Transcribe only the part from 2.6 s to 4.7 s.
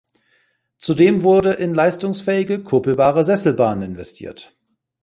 kuppelbare Sesselbahnen investiert.